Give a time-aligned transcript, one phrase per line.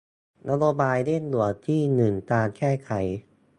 [0.49, 2.91] นโยบายเร่งด่วนที่หนึ่งการแก้ไข